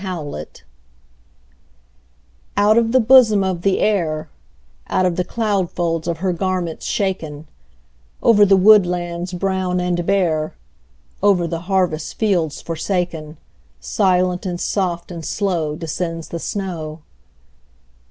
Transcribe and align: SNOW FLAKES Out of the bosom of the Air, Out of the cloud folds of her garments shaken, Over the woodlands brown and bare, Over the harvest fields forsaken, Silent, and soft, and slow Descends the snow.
SNOW 0.01 0.23
FLAKES 0.31 0.63
Out 2.57 2.75
of 2.79 2.91
the 2.91 2.99
bosom 2.99 3.43
of 3.43 3.61
the 3.61 3.79
Air, 3.81 4.31
Out 4.89 5.05
of 5.05 5.15
the 5.15 5.23
cloud 5.23 5.69
folds 5.69 6.07
of 6.07 6.17
her 6.25 6.33
garments 6.33 6.87
shaken, 6.87 7.45
Over 8.23 8.43
the 8.43 8.57
woodlands 8.57 9.31
brown 9.31 9.79
and 9.79 10.03
bare, 10.07 10.55
Over 11.21 11.45
the 11.45 11.59
harvest 11.69 12.15
fields 12.15 12.63
forsaken, 12.63 13.37
Silent, 13.79 14.43
and 14.47 14.59
soft, 14.59 15.11
and 15.11 15.23
slow 15.23 15.75
Descends 15.75 16.29
the 16.29 16.39
snow. 16.39 17.03